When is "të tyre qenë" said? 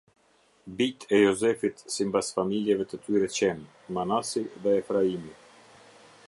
2.93-3.69